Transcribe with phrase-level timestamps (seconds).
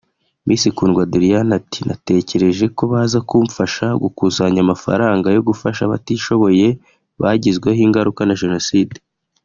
[0.45, 6.67] Miss Kundwa Doriane ati “Natekereje ko baza kumfasha gukusanya amafaranga yo gufashaabatishoboye
[7.21, 8.97] bagizweho ingaruka na Jenoside